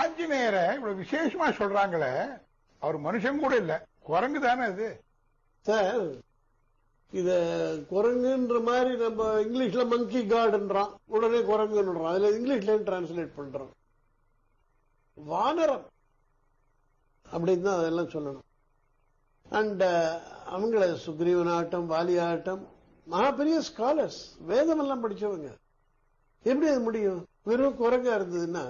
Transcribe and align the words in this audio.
ஆஞ்சநேயரை 0.00 0.74
இவ்வளவு 0.74 1.02
விசேஷமா 1.02 1.46
சொல்றாங்களே 1.60 2.12
அவர் 2.82 2.96
மனுஷன் 3.00 3.38
கூட 3.38 3.56
இல்ல. 3.56 3.74
குரங்கு 4.02 4.40
தானே 4.40 4.62
அது. 4.62 4.88
சார் 5.66 6.02
இத 7.12 7.30
குரங்குன்ற 7.90 8.62
மாதிரி 8.62 8.96
நம்ம 8.96 9.26
இங்கிலீஷ்ல 9.42 9.86
மங்கி 9.86 10.20
கார்டுன்றான் 10.22 10.92
உடனே 11.06 11.38
குரங்குன்றான் 11.38 12.10
அதுல 12.10 12.30
இங்கிலீஷ்ல 12.30 12.74
டிரான்ஸ்லேட் 12.88 13.36
பண்றோம். 13.36 13.70
வானரம் 15.16 15.86
அப்படின்னு 17.26 17.60
தான் 17.60 17.80
அதெல்லாம் 17.80 18.12
சொல்லணும். 18.14 18.44
அண்ட் 19.50 19.82
uh, 19.82 20.18
அவங்கள 20.54 20.82
சுக்ரீவன் 21.06 21.52
ஆட்டம் 21.52 21.90
வாலி 21.90 22.20
ஆட்டம் 22.20 22.62
மகா 23.06 23.30
பெரிய 23.32 23.62
ஸ்காலர்ஸ் 23.68 24.20
வேதம் 24.38 24.78
எல்லாம் 24.78 25.02
படிச்சவங்க. 25.04 25.48
எப்படி 26.44 26.68
அது 26.70 26.80
முடியும்? 26.80 27.20
வெறும் 27.44 27.78
குரங்கா 27.80 28.12
இருந்ததுன்னா 28.18 28.64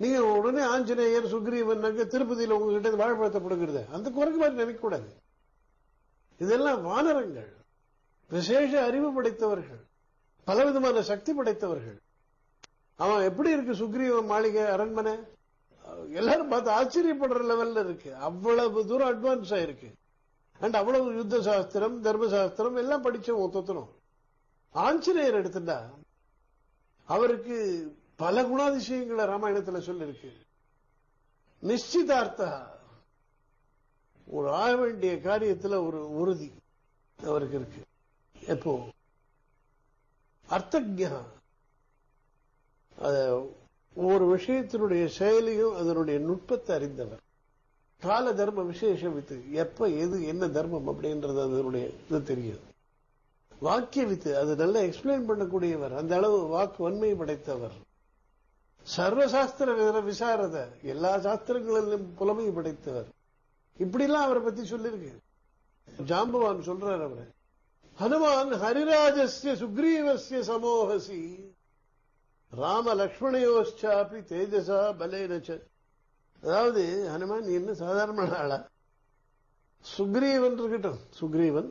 நீங்க 0.00 0.18
உடனே 0.38 0.62
ஆஞ்சநேயர் 0.72 1.32
சுக்ரீவன் 1.32 1.86
அங்க 1.88 2.04
திருப்பதியில 2.04 2.56
உங்ககிட்ட 2.56 2.88
இருந்து 2.88 3.02
வாழைப்பழத்தை 3.02 3.40
கொடுக்கறது 3.42 3.82
அந்த 3.96 4.10
குரங்கு 4.10 4.38
மாதிரி 4.40 4.58
நினைக்கக்கூடாது. 4.62 5.08
இதெல்லாம் 6.40 6.82
வானரங்கள். 6.82 7.50
விசேஷ 8.30 8.72
அறிவு 8.84 9.08
படைத்தவர்கள். 9.12 9.82
பலவிதமான 10.44 11.02
சக்தி 11.02 11.32
படைத்தவர்கள். 11.34 11.98
அவன் 12.98 13.26
எப்படி 13.28 13.50
இருக்கு 13.50 13.72
சுக்ரீவ 13.72 14.18
மாளிகை 14.26 14.64
அரண்மனை? 14.74 15.14
எல்லாரும் 16.20 16.52
பார்த்து 16.52 16.70
ஆச்சரியப்படுற 16.78 17.40
லெவல்ல 17.50 17.84
இருக்கு. 17.84 18.10
அவ்வளவு 18.28 18.86
தூரம் 18.86 19.10
அட்வான்ஸ் 19.12 19.52
ஆயிருக்கு 19.58 19.90
அண்ட் 20.60 20.76
அவ்வளவு 20.80 21.14
யுத்த 21.14 21.40
சாஸ்திரம் 21.42 21.96
தர்மசாஸ்திரம் 22.04 22.76
எல்லாம் 22.82 23.04
படிச்ச 23.04 23.30
மொத்தத்திலும் 23.42 23.90
ஆஞ்சநேயர் 24.74 25.38
எடுத்துட்டா 25.40 25.78
அவருக்கு 27.08 27.56
பல 28.16 28.42
குணாதிசயங்களை 28.42 29.24
ராமாயணத்துல 29.30 29.78
சொல்லிருக்கு. 29.88 30.30
நிச்சிதார்த்தா 31.62 32.50
ஒரு 34.26 34.50
ஆக 34.50 34.76
வேண்டிய 34.76 35.12
காரியத்துல 35.14 35.86
ஒரு 35.86 36.00
உறுதி 36.10 36.52
அவருக்கு 37.22 37.56
இருக்கு. 37.56 37.82
எப்போ? 38.46 38.72
அர்த்தஜா 40.50 41.22
ஒரு 42.98 43.56
ஒவ்வொரு 43.94 44.36
விஷயத்தினுடைய 44.36 45.06
செயலையும் 45.06 45.74
அதனுடைய 45.74 46.20
நுட்பத்தை 46.20 46.76
அறிந்தவர். 46.76 47.22
கால 47.98 48.34
தர்ம 48.34 48.62
விசேஷம் 48.62 49.14
வித்து 49.14 49.52
எப்ப 49.52 49.88
எது 49.88 50.26
என்ன 50.26 50.48
தர்மம் 50.48 50.88
அப்படின்றது 50.88 51.38
அதனுடைய 51.44 51.90
இது 52.08 52.22
தெரியும். 52.22 52.64
வாக்கிய 53.60 54.04
வித்து 54.06 54.38
அது 54.38 54.56
நல்லா 54.56 54.80
எக்ஸ்பிளைன் 54.80 55.28
பண்ணக்கூடியவர். 55.28 55.96
அந்த 55.96 56.16
அளவு 56.16 56.46
வாக்கு 56.46 56.82
வன்மை 56.82 57.14
படைத்தவர். 57.14 57.76
சர்வசாஸ்திர 58.94 60.02
விசாரத 60.02 60.56
எல்லா 60.82 61.12
சாஸ்திரங்களிலும் 61.16 62.06
புலமை 62.14 62.50
படைத்தவர். 62.50 63.08
இப்படிலாம் 63.78 64.26
அவரை 64.26 64.42
பத்தி 64.42 64.62
சொல்லிருக்கு 64.70 65.10
ஜாம்பவான் 66.10 66.66
சொல்றார் 66.68 67.02
அவரை. 67.06 67.26
ஹனுமான் 68.00 68.52
ஹரிராஜஸ்ய 68.62 69.54
சுக்ரீவசிய 69.62 70.40
சமோகசி 70.50 71.20
ராம 72.50 72.94
லக்ஷ்மணையோச்சாப்பி 72.94 74.18
தேஜசா 74.32 74.78
பலேனச்ச 75.00 75.50
அதாவது 76.42 76.82
ஹனுமான் 77.12 77.52
என்ன 77.58 77.74
சாதாரண 77.74 78.38
ஆளா? 78.38 78.58
சுக்ரீவன் 79.98 80.58
இருக்கட்டும். 80.58 81.00
சுக்ரீவன் 81.20 81.70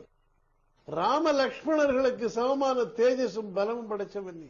ராம 0.84 1.32
லக்ஷ்மணர்களுக்கு 1.32 2.26
சமமான 2.26 2.80
தேஜஸும் 3.00 3.52
பலமும் 3.52 3.90
படைச்சவன் 3.90 4.40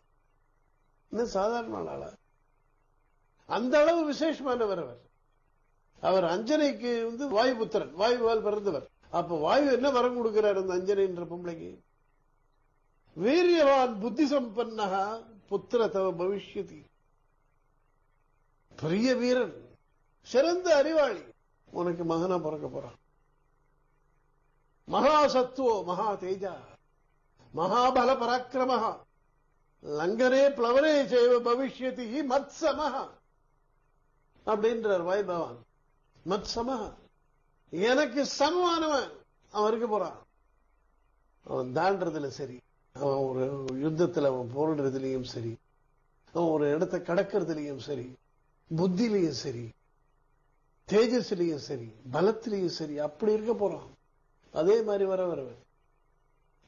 என்ன 1.10 1.24
சாதாரண 1.24 1.76
ஆளா? 1.94 2.10
அந்த 3.46 3.80
அளவு 3.80 4.12
விசேஷமானவர் 4.12 4.82
அவர். 4.84 5.00
அவர் 6.00 6.24
அஞ்சனைக்கு 6.24 7.04
வந்து 7.04 7.28
வாயுபுத்திரன் 7.28 7.92
வாயுவால் 7.94 8.42
பிறந்தவர். 8.42 8.86
அப்ப 9.10 9.38
வாயு 9.38 9.72
என்ன 9.72 9.90
வரம் 9.90 10.16
கொடுக்கிறார் 10.16 10.56
அந்த 10.56 10.72
அஞ்சனைன்ற 10.74 11.24
பொம்பளைக்கு? 11.30 11.70
வீரியவான் 13.16 14.00
புத்தி 14.00 14.24
சம்பன்னகா 14.32 15.22
புத்திர 15.50 15.88
தவ 15.88 16.12
பவிஷ்யதி. 16.12 16.84
பெரிய 18.76 19.14
வீரன் 19.14 19.68
சிறந்த 20.20 20.76
அறிவாளி. 20.76 21.22
உனக்கு 21.72 22.04
மகனா 22.04 22.38
பிறக்க 22.38 22.66
போறான். 22.68 22.98
மகா 24.84 25.26
சத்துவோ 25.26 25.84
மகா 25.84 26.12
தேஜா. 26.12 26.54
மகாபல 27.54 28.10
பராக்கிரமஹா 28.22 28.92
லங்கனே 29.82 30.42
பிளவனே 30.58 30.94
செய்வ 31.12 31.34
பவிஷ்யதி 31.48 32.06
மத்சமஹா 32.32 33.04
அப்படின்றார் 34.46 35.02
வாய் 35.02 35.22
பவான் 35.22 35.56
மத் 36.28 36.42
சம 36.42 36.92
எனக்கு 37.70 38.26
சமமானவன் 38.38 39.10
அவன் 39.50 39.68
இருக்க 39.68 39.86
போறான். 39.86 40.18
அவன் 41.44 41.74
தாண்டதுல 41.74 42.26
சரி. 42.26 42.60
அவன் 42.92 43.16
ஒரு 43.16 43.64
யுத்தத்துல 43.72 44.26
அவன் 44.26 44.56
போடுறதுலயும் 44.56 45.22
சரி. 45.22 45.56
அவன் 46.32 46.48
ஒரு 46.48 46.70
இடத்தை 46.70 47.00
கடக்கிறதுலயும் 47.00 47.78
சரி. 47.78 48.12
புத்திலையும் 48.76 49.38
சரி. 49.44 49.70
தேஜஸ்லயும் 50.92 51.56
சரி. 51.56 51.92
பலத்திலையும் 52.12 52.66
சரி. 52.66 52.98
அப்படி 52.98 53.32
இருக்க 53.32 53.54
போறான். 53.54 53.88
அதே 54.52 54.82
மாதிரி 54.82 55.04
வர 55.04 55.34
வரவர் 55.34 55.64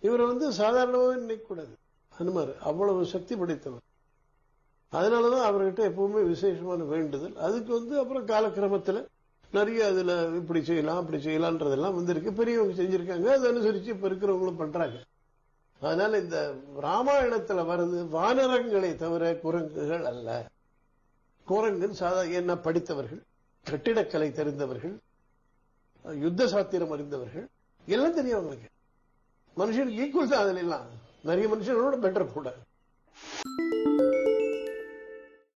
இவரை 0.00 0.27
வந்து 0.27 0.50
சாதாரணமாவே 0.50 1.16
நினைக்கக்கூடாது. 1.16 1.75
ஹனுமார் 2.19 2.59
அவ்வளவு 2.59 3.06
சக்தி 3.06 3.37
படைத்தவர் 3.37 3.81
அதனாலதான் 4.93 5.47
அவர்கிட்ட 5.49 5.81
எப்பவுமே 5.91 6.22
விசேஷமான 6.26 6.84
வேண்டுதல். 6.84 7.37
அதுக்கு 7.37 7.72
வந்து 7.72 7.99
அப்புறம் 7.99 8.26
காலக்கிரமத்துல 8.26 9.06
நிறைய 9.53 9.87
அதுல 9.87 10.12
இப்படி 10.34 10.65
செய்யலாம் 10.65 10.97
அப்படி 10.97 11.19
செய்யலாம்ன்றதெல்லாம் 11.25 11.94
வந்திருக்கு. 11.94 12.32
பெரியவங்க 12.32 12.82
செஞ்சிருக்காங்க 12.82 13.27
அது 13.27 13.47
அனுசரிச்சு 13.53 13.87
இப்ப 13.87 14.09
இருக்கிறவங்களும் 14.09 14.56
பண்றாங்க. 14.56 14.98
அதனால 15.81 16.19
இந்த 16.19 16.54
ராமாயணத்துல 16.82 17.65
வர்றது 17.71 17.98
வானரங்களை 18.09 18.97
தவிர 18.97 19.34
குரங்குகள் 19.34 20.04
அல்ல. 20.04 20.47
குரங்குன்னு 21.48 22.00
சாதா 22.00 22.22
என்ன 22.22 22.56
படித்தவர்கள் 22.56 23.22
கட்டிடக்கலை 23.66 24.32
தெரிந்தவர்கள் 24.32 24.97
யுத்த 26.04 26.48
சாத்திரம் 26.48 26.91
அறிந்தவர்கள் 26.91 27.47
எல்லாம் 27.87 28.15
தெரியும் 28.15 28.38
அவங்களுக்கு. 28.38 28.69
மனுஷனுக்கு 29.56 30.03
ஈக்குவல் 30.04 30.28
தான் 30.28 30.43
அதுல 30.43 30.59
எல்லாம். 30.59 30.87
நிறைய 31.22 31.47
மனுஷனோட 31.54 31.97
பெட்டர் 32.04 32.32
கூட 32.32 32.54